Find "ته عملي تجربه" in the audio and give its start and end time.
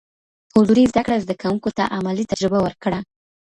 1.77-2.59